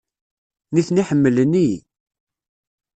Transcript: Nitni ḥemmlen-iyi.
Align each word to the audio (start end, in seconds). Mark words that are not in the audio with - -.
Nitni 0.73 1.03
ḥemmlen-iyi. 1.09 1.77